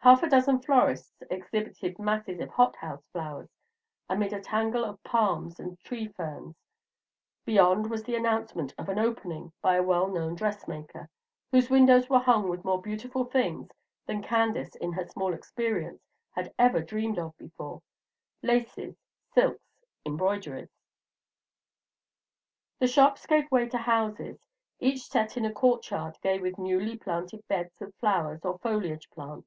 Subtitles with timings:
[0.00, 3.50] Half a dozen florists exhibited masses of hot house flowers
[4.08, 6.56] amid a tangle of palms and tree ferns;
[7.44, 11.10] beyond was the announcement of an "opening" by a well known dressmaker,
[11.52, 13.68] whose windows were hung with more beautiful things
[14.06, 16.00] than Candace in her small experience
[16.30, 17.82] had ever dreamed of before,
[18.40, 18.96] laces,
[19.34, 20.70] silks, embroideries.
[22.78, 24.38] The shops gave way to houses,
[24.80, 29.10] each set in a court yard gay with newly planted beds of flowers or foliage
[29.10, 29.46] plants.